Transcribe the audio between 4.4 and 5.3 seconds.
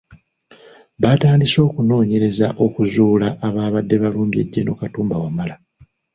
Gen. Katumba